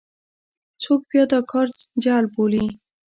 څوک 0.83 1.01
بیا 1.09 1.23
دا 1.31 1.39
کار 1.51 1.67
جعل 2.03 2.25
بولي. 2.33 2.65